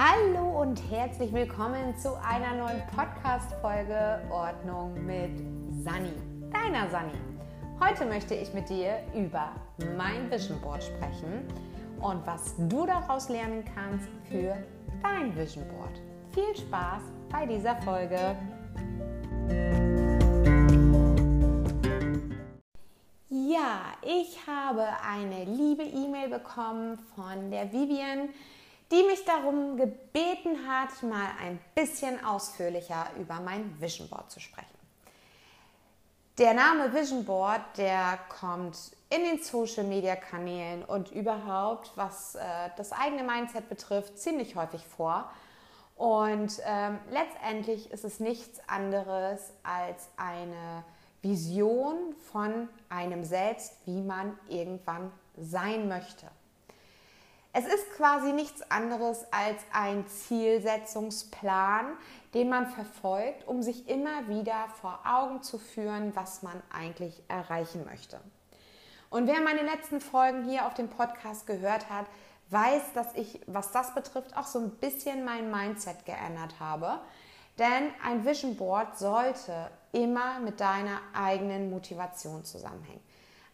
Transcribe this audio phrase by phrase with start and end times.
[0.00, 5.40] Hallo und herzlich willkommen zu einer neuen Podcast-Folge Ordnung mit
[5.82, 6.12] Sani,
[6.52, 7.18] deiner Sani.
[7.80, 9.50] Heute möchte ich mit dir über
[9.96, 11.48] mein Vision Board sprechen
[12.00, 14.56] und was du daraus lernen kannst für
[15.02, 16.00] dein Vision Board.
[16.32, 17.02] Viel Spaß
[17.32, 18.36] bei dieser Folge.
[23.30, 28.28] Ja, ich habe eine liebe E-Mail bekommen von der Vivian,
[28.90, 34.66] die mich darum gebeten hat, mal ein bisschen ausführlicher über mein Vision Board zu sprechen.
[36.38, 38.76] Der Name Vision Board, der kommt
[39.10, 42.40] in den Social Media Kanälen und überhaupt, was äh,
[42.76, 45.30] das eigene Mindset betrifft, ziemlich häufig vor.
[45.96, 50.84] Und ähm, letztendlich ist es nichts anderes als eine
[51.22, 56.26] Vision von einem selbst, wie man irgendwann sein möchte.
[57.52, 61.86] Es ist quasi nichts anderes als ein Zielsetzungsplan,
[62.34, 67.84] den man verfolgt, um sich immer wieder vor Augen zu führen, was man eigentlich erreichen
[67.84, 68.20] möchte.
[69.10, 72.06] Und wer meine letzten Folgen hier auf dem Podcast gehört hat,
[72.50, 77.00] weiß, dass ich, was das betrifft, auch so ein bisschen mein Mindset geändert habe.
[77.58, 83.00] Denn ein Vision Board sollte immer mit deiner eigenen Motivation zusammenhängen.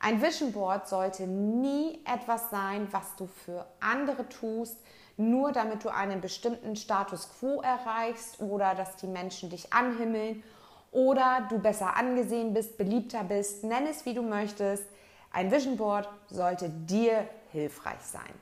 [0.07, 4.77] Ein Vision Board sollte nie etwas sein, was du für andere tust,
[5.17, 10.43] nur damit du einen bestimmten Status quo erreichst oder dass die Menschen dich anhimmeln
[10.93, 14.85] oder du besser angesehen bist, beliebter bist, nenn es wie du möchtest.
[15.33, 18.35] Ein Vision Board sollte dir hilfreich sein.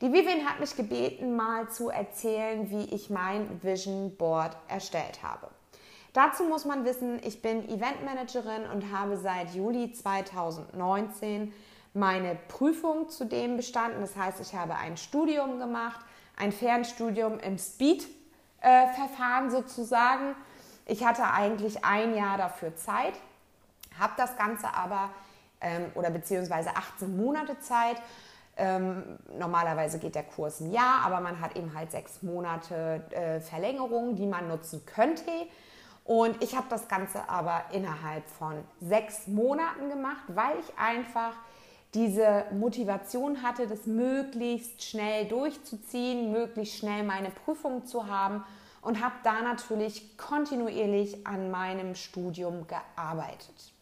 [0.00, 5.48] Die Vivian hat mich gebeten, mal zu erzählen, wie ich mein Vision Board erstellt habe.
[6.12, 11.52] Dazu muss man wissen, ich bin Eventmanagerin und habe seit Juli 2019
[11.94, 14.00] meine Prüfung zu dem bestanden.
[14.00, 16.00] Das heißt, ich habe ein Studium gemacht,
[16.36, 20.34] ein Fernstudium im Speed-Verfahren sozusagen.
[20.86, 23.14] Ich hatte eigentlich ein Jahr dafür Zeit,
[23.98, 25.10] habe das Ganze aber,
[25.60, 28.00] ähm, oder beziehungsweise 18 Monate Zeit.
[28.56, 33.40] Ähm, normalerweise geht der Kurs ein Jahr, aber man hat eben halt sechs Monate äh,
[33.40, 35.30] Verlängerung, die man nutzen könnte.
[36.08, 41.34] Und ich habe das Ganze aber innerhalb von sechs Monaten gemacht, weil ich einfach
[41.92, 48.42] diese Motivation hatte, das möglichst schnell durchzuziehen, möglichst schnell meine Prüfung zu haben
[48.80, 53.74] und habe da natürlich kontinuierlich an meinem Studium gearbeitet.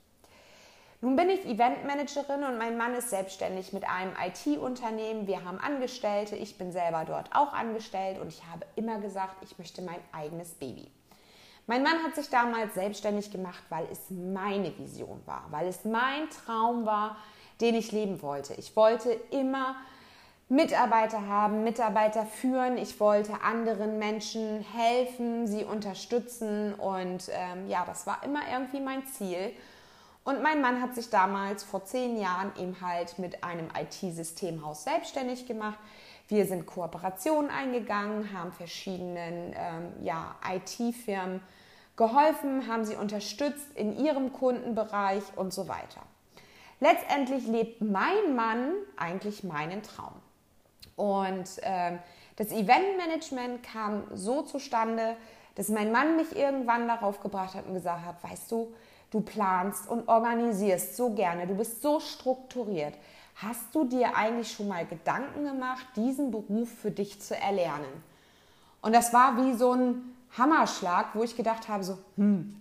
[1.00, 5.28] Nun bin ich Eventmanagerin und mein Mann ist selbstständig mit einem IT-Unternehmen.
[5.28, 9.58] Wir haben Angestellte, ich bin selber dort auch angestellt und ich habe immer gesagt, ich
[9.58, 10.90] möchte mein eigenes Baby.
[11.66, 16.30] Mein Mann hat sich damals selbstständig gemacht, weil es meine Vision war, weil es mein
[16.30, 17.16] Traum war,
[17.60, 18.54] den ich leben wollte.
[18.54, 19.76] Ich wollte immer
[20.48, 22.78] Mitarbeiter haben, Mitarbeiter führen.
[22.78, 29.04] Ich wollte anderen Menschen helfen, sie unterstützen und ähm, ja, das war immer irgendwie mein
[29.06, 29.52] Ziel.
[30.26, 35.46] Und mein Mann hat sich damals vor zehn Jahren eben halt mit einem IT-Systemhaus selbstständig
[35.46, 35.78] gemacht.
[36.26, 41.40] Wir sind Kooperationen eingegangen, haben verschiedenen ähm, ja, IT-Firmen
[41.94, 46.02] geholfen, haben sie unterstützt in ihrem Kundenbereich und so weiter.
[46.80, 50.14] Letztendlich lebt mein Mann eigentlich meinen Traum.
[50.96, 52.00] Und ähm,
[52.34, 55.16] das Eventmanagement kam so zustande,
[55.54, 58.74] dass mein Mann mich irgendwann darauf gebracht hat und gesagt hat, weißt du,
[59.16, 62.94] du planst und organisierst so gerne, du bist so strukturiert.
[63.36, 68.04] Hast du dir eigentlich schon mal Gedanken gemacht, diesen Beruf für dich zu erlernen?
[68.82, 72.60] Und das war wie so ein Hammerschlag, wo ich gedacht habe, so, hm,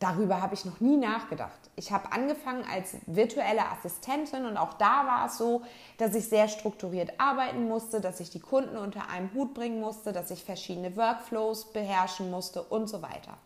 [0.00, 1.58] darüber habe ich noch nie nachgedacht.
[1.76, 5.62] Ich habe angefangen als virtuelle Assistentin und auch da war es so,
[5.98, 10.12] dass ich sehr strukturiert arbeiten musste, dass ich die Kunden unter einem Hut bringen musste,
[10.12, 13.38] dass ich verschiedene Workflows beherrschen musste und so weiter.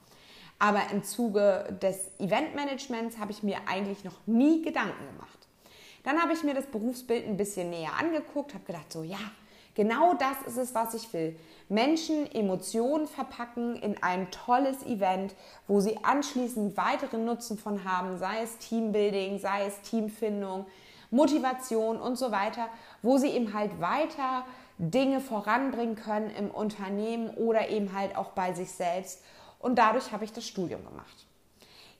[0.61, 5.49] Aber im Zuge des Eventmanagements habe ich mir eigentlich noch nie Gedanken gemacht.
[6.05, 9.19] Dann habe ich mir das Berufsbild ein bisschen näher angeguckt, habe gedacht, so ja,
[9.75, 11.35] genau das ist es, was ich will.
[11.71, 15.35] Menschen Emotionen verpacken in ein tolles Event,
[15.67, 20.67] wo sie anschließend weiteren Nutzen von haben, sei es Teambuilding, sei es Teamfindung,
[21.11, 22.69] Motivation und so weiter,
[23.01, 24.45] wo sie eben halt weiter
[24.77, 29.23] Dinge voranbringen können im Unternehmen oder eben halt auch bei sich selbst
[29.61, 31.27] und dadurch habe ich das Studium gemacht.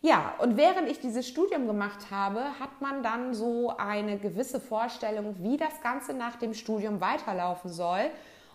[0.03, 5.37] Ja, und während ich dieses Studium gemacht habe, hat man dann so eine gewisse Vorstellung,
[5.41, 8.11] wie das Ganze nach dem Studium weiterlaufen soll.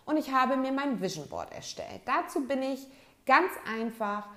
[0.06, 2.02] Und ich habe mir mein Vision Board erstellt.
[2.06, 2.88] Dazu bin ich
[3.28, 4.28] ganz einfach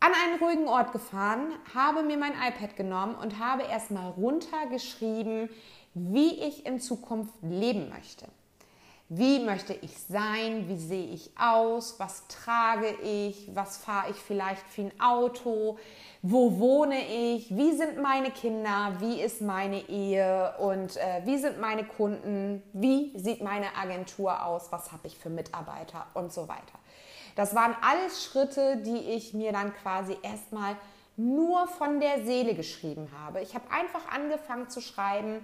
[0.00, 5.50] an einen ruhigen Ort gefahren, habe mir mein iPad genommen und habe erstmal runtergeschrieben,
[5.94, 8.26] wie ich in Zukunft leben möchte
[9.10, 10.68] Wie möchte ich sein?
[10.68, 11.98] Wie sehe ich aus?
[11.98, 13.48] Was trage ich?
[13.54, 15.78] Was fahre ich vielleicht für ein Auto?
[16.20, 17.56] Wo wohne ich?
[17.56, 18.96] Wie sind meine Kinder?
[18.98, 20.54] Wie ist meine Ehe?
[20.58, 22.62] Und äh, wie sind meine Kunden?
[22.74, 24.70] Wie sieht meine Agentur aus?
[24.72, 26.06] Was habe ich für Mitarbeiter?
[26.12, 26.78] Und so weiter.
[27.34, 30.76] Das waren alles Schritte, die ich mir dann quasi erstmal
[31.16, 33.40] nur von der Seele geschrieben habe.
[33.40, 35.40] Ich habe einfach angefangen zu schreiben,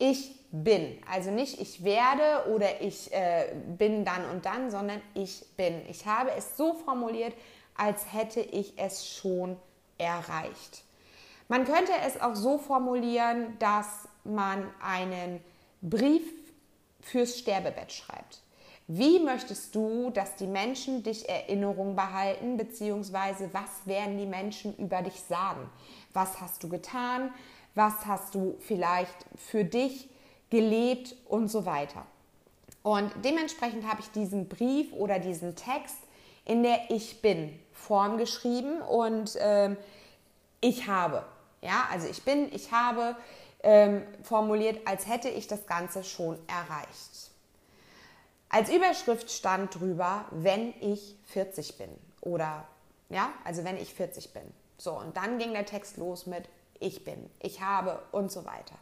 [0.00, 0.98] ich bin.
[1.08, 5.82] Also nicht ich werde oder ich äh, bin dann und dann, sondern ich bin.
[5.88, 7.34] Ich habe es so formuliert,
[7.76, 9.56] als hätte ich es schon
[9.98, 10.82] erreicht.
[11.48, 15.40] Man könnte es auch so formulieren, dass man einen
[15.82, 16.22] Brief
[17.00, 18.40] fürs Sterbebett schreibt.
[18.86, 25.00] Wie möchtest du, dass die Menschen dich Erinnerung behalten, beziehungsweise was werden die Menschen über
[25.02, 25.70] dich sagen?
[26.12, 27.32] Was hast du getan?
[27.74, 30.10] Was hast du vielleicht für dich
[30.50, 32.04] gelebt und so weiter.
[32.82, 35.96] Und dementsprechend habe ich diesen Brief oder diesen Text
[36.44, 39.76] in der Ich bin Form geschrieben und ähm,
[40.60, 41.24] ich habe.
[41.62, 43.16] Ja, also ich bin, ich habe
[43.62, 47.30] ähm, formuliert, als hätte ich das Ganze schon erreicht.
[48.48, 51.90] Als Überschrift stand drüber, wenn ich 40 bin.
[52.22, 52.66] Oder
[53.10, 54.42] ja, also wenn ich 40 bin.
[54.78, 56.48] So, und dann ging der Text los mit
[56.80, 58.74] ich bin, ich habe und so weiter.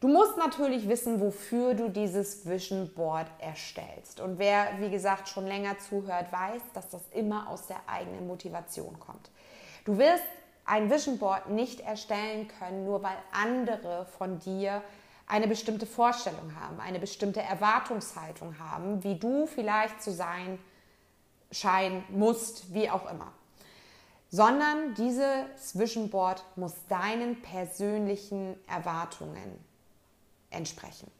[0.00, 4.20] Du musst natürlich wissen, wofür du dieses Vision Board erstellst.
[4.20, 8.98] Und wer, wie gesagt, schon länger zuhört, weiß, dass das immer aus der eigenen Motivation
[8.98, 9.30] kommt.
[9.84, 10.24] Du wirst
[10.64, 14.82] ein Vision Board nicht erstellen können, nur weil andere von dir
[15.26, 20.58] eine bestimmte Vorstellung haben, eine bestimmte Erwartungshaltung haben, wie du vielleicht zu sein
[21.52, 23.32] scheinen musst, wie auch immer.
[24.30, 29.58] Sondern dieses Vision Board muss deinen persönlichen Erwartungen
[30.50, 31.10] entsprechen.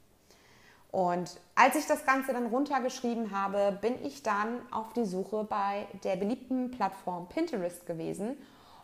[0.92, 5.86] Und als ich das Ganze dann runtergeschrieben habe, bin ich dann auf die Suche bei
[6.02, 8.36] der beliebten Plattform Pinterest gewesen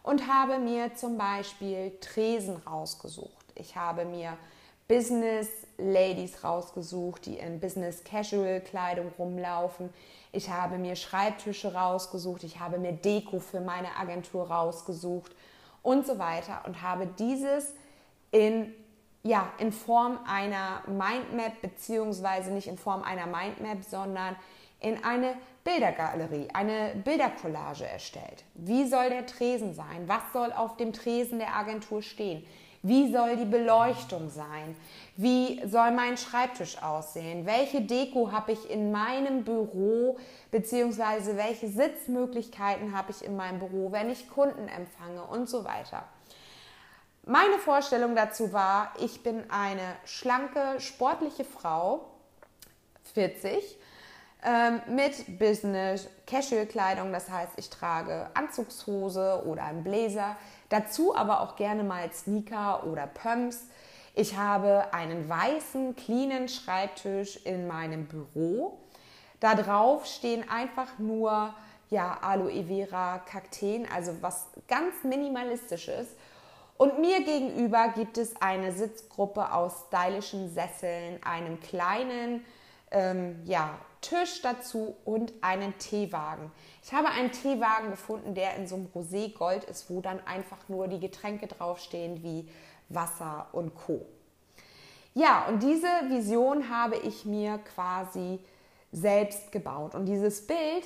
[0.02, 3.46] und habe mir zum Beispiel Tresen rausgesucht.
[3.56, 4.36] Ich habe mir
[4.88, 5.48] Business
[5.78, 9.90] Ladies rausgesucht, die in Business Casual Kleidung rumlaufen.
[10.32, 15.34] Ich habe mir Schreibtische rausgesucht, ich habe mir Deko für meine Agentur rausgesucht
[15.82, 17.74] und so weiter und habe dieses
[18.30, 18.72] in
[19.26, 24.36] ja, in Form einer Mindmap, beziehungsweise nicht in Form einer Mindmap, sondern
[24.80, 25.34] in eine
[25.64, 28.44] Bildergalerie, eine Bildercollage erstellt.
[28.54, 30.06] Wie soll der Tresen sein?
[30.06, 32.46] Was soll auf dem Tresen der Agentur stehen?
[32.86, 34.76] Wie soll die Beleuchtung sein?
[35.16, 37.44] Wie soll mein Schreibtisch aussehen?
[37.44, 40.18] Welche Deko habe ich in meinem Büro,
[40.52, 46.04] beziehungsweise welche Sitzmöglichkeiten habe ich in meinem Büro, wenn ich Kunden empfange und so weiter.
[47.24, 52.04] Meine Vorstellung dazu war, ich bin eine schlanke, sportliche Frau,
[53.14, 53.78] 40,
[54.44, 60.36] ähm, mit Business, Casual-Kleidung, das heißt, ich trage Anzugshose oder einen Blazer,
[60.68, 63.68] dazu aber auch gerne mal Sneaker oder Pumps.
[64.14, 68.78] Ich habe einen weißen, cleanen Schreibtisch in meinem Büro.
[69.40, 71.54] Da drauf stehen einfach nur
[71.90, 76.08] ja, Aloe Vera, Kakteen, also was ganz minimalistisches.
[76.78, 82.44] Und mir gegenüber gibt es eine Sitzgruppe aus stylischen Sesseln, einem kleinen
[82.90, 86.52] ähm, ja, Tisch dazu und einen Teewagen.
[86.82, 90.86] Ich habe einen Teewagen gefunden, der in so einem Rosé-Gold ist, wo dann einfach nur
[90.86, 92.48] die Getränke draufstehen wie
[92.88, 94.06] Wasser und Co.
[95.14, 98.38] Ja, und diese Vision habe ich mir quasi
[98.92, 99.94] selbst gebaut.
[99.94, 100.84] Und dieses Bild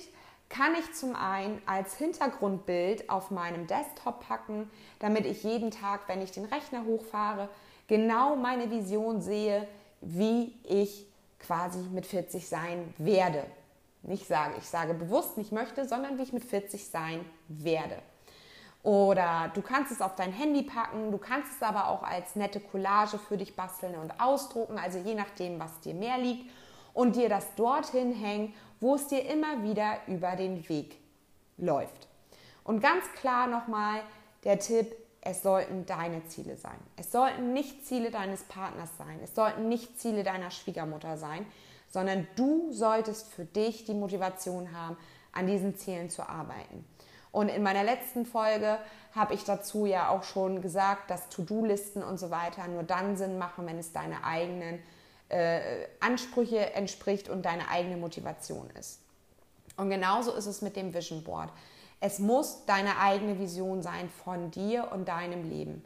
[0.48, 6.22] kann ich zum einen als Hintergrundbild auf meinem Desktop packen, damit ich jeden Tag, wenn
[6.22, 7.48] ich den Rechner hochfahre,
[7.86, 9.66] genau meine Vision sehe,
[10.00, 11.09] wie ich
[11.40, 13.44] quasi mit 40 sein werde.
[14.02, 17.96] Nicht sage, ich sage bewusst nicht möchte, sondern wie ich mit 40 sein werde.
[18.82, 22.60] Oder du kannst es auf dein Handy packen, du kannst es aber auch als nette
[22.60, 26.50] Collage für dich basteln und ausdrucken, also je nachdem, was dir mehr liegt
[26.94, 30.96] und dir das dorthin hängen, wo es dir immer wieder über den Weg
[31.58, 32.08] läuft.
[32.64, 34.00] Und ganz klar nochmal
[34.44, 36.78] der Tipp, es sollten deine Ziele sein.
[36.96, 39.20] Es sollten nicht Ziele deines Partners sein.
[39.22, 41.46] Es sollten nicht Ziele deiner Schwiegermutter sein,
[41.88, 44.96] sondern du solltest für dich die Motivation haben,
[45.32, 46.84] an diesen Zielen zu arbeiten.
[47.32, 48.78] Und in meiner letzten Folge
[49.14, 53.38] habe ich dazu ja auch schon gesagt, dass To-Do-Listen und so weiter nur dann Sinn
[53.38, 54.80] machen, wenn es deine eigenen
[55.28, 59.00] äh, Ansprüche entspricht und deine eigene Motivation ist.
[59.76, 61.50] Und genauso ist es mit dem Vision Board.
[62.00, 65.84] Es muss deine eigene Vision sein von dir und deinem Leben.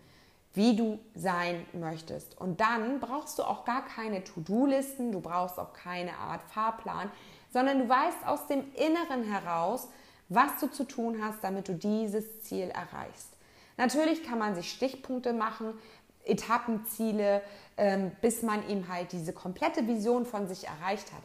[0.54, 2.40] wie du sein möchtest.
[2.40, 7.10] Und dann brauchst du auch gar keine To-Do-Listen, du brauchst auch keine Art Fahrplan,
[7.52, 9.88] sondern du weißt aus dem Inneren heraus,
[10.28, 13.30] was du zu tun hast, damit du dieses Ziel erreichst.
[13.76, 15.74] Natürlich kann man sich Stichpunkte machen,
[16.24, 17.42] Etappenziele,
[17.76, 21.22] ähm, bis man eben halt diese komplette Vision von sich erreicht hat.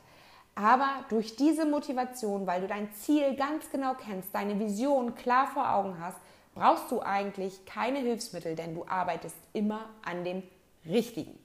[0.62, 5.74] Aber durch diese Motivation, weil du dein Ziel ganz genau kennst, deine Vision klar vor
[5.74, 6.18] Augen hast,
[6.54, 10.44] brauchst du eigentlich keine Hilfsmittel, denn du arbeitest immer an dem
[10.86, 11.40] Richtigen.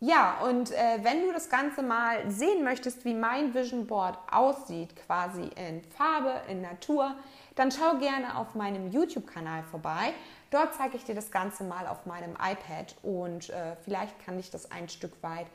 [0.00, 4.96] Ja, und äh, wenn du das Ganze mal sehen möchtest, wie mein Vision Board aussieht,
[4.96, 7.14] quasi in Farbe, in Natur,
[7.54, 10.12] dann schau gerne auf meinem YouTube-Kanal vorbei.
[10.50, 14.50] Dort zeige ich dir das Ganze mal auf meinem iPad und äh, vielleicht kann dich
[14.50, 15.46] das ein Stück weit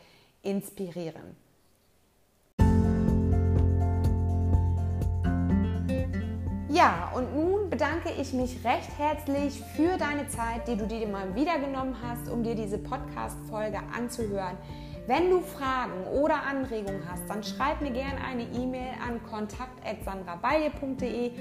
[0.44, 1.36] inspirieren.
[6.84, 11.34] Ja, und nun bedanke ich mich recht herzlich für deine Zeit, die du dir mal
[11.34, 14.58] wieder genommen hast, um dir diese Podcast-Folge anzuhören.
[15.08, 21.32] Wenn du Fragen oder Anregungen hast, dann schreib mir gerne eine E-Mail an kontakt.sandrabaye.de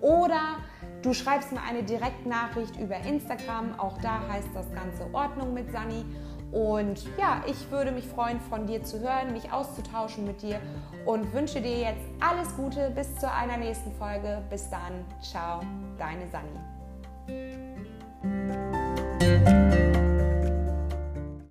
[0.00, 0.56] oder
[1.02, 3.78] du schreibst mir eine Direktnachricht über Instagram.
[3.78, 6.04] Auch da heißt das Ganze Ordnung mit Sani.
[6.52, 10.60] Und ja, ich würde mich freuen, von dir zu hören, mich auszutauschen mit dir
[11.04, 14.42] und wünsche dir jetzt alles Gute bis zu einer nächsten Folge.
[14.48, 15.60] Bis dann, ciao,
[15.98, 17.67] deine Sani.